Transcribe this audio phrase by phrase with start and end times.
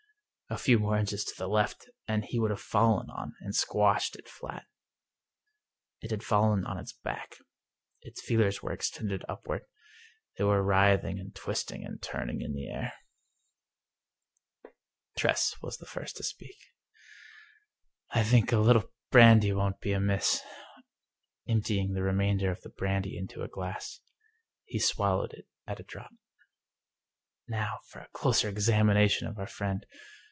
[0.49, 4.17] A few more inches to the left, and he would have fallen on and squashed
[4.17, 4.65] it flat.
[6.01, 7.37] It had fallen on its back.
[8.01, 9.63] Its feelers were extended upward.
[10.37, 12.91] They were writhing and twisting and turning in the air.
[15.15, 16.57] Tress was the first to speak."
[18.11, 20.41] I think a little brandy won't be amiss."
[21.47, 24.01] Emptying the remainder of the brandy into a glass,
[24.65, 26.15] he swallowed it at a draught."
[27.47, 29.85] Now for a closer examination of our friend."